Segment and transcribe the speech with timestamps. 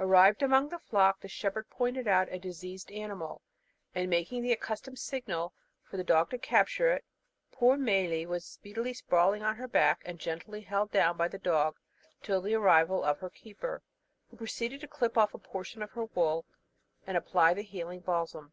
[0.00, 3.42] Arrived among the flock, the shepherd pointed out a diseased animal;
[3.94, 5.52] and making the accustomed signal
[5.84, 7.04] for the dog to capture it,
[7.52, 11.78] "poor Mailie" was speedily sprawling on her back, and gently held down by the dog
[12.24, 13.80] till the arrival of her keeper,
[14.32, 16.44] who proceeded to clip off a portion of her wool,
[17.06, 18.52] and apply the healing balsam.